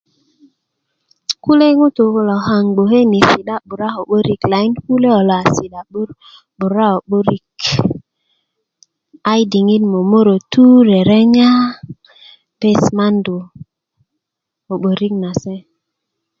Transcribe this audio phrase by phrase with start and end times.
[1.43, 3.87] kule ŋutu kulo kaaŋ gboke ni si'da 'bura
[4.51, 5.81] lakin kule kulo a si'da
[6.59, 7.59] 'bura ko 'börik
[9.29, 11.49] ayi diŋit mömörötu ko 'börik rerenya
[12.59, 13.37] bes mandu
[14.65, 15.55] ko 'börik na se